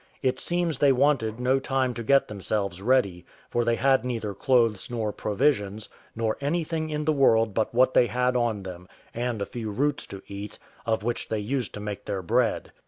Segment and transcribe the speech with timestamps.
[0.23, 4.89] It seems they wanted no time to get themselves ready; for they had neither clothes
[4.89, 9.45] nor provisions, nor anything in the world but what they had on them, and a
[9.45, 12.71] few roots to eat, of which they used to make their bread.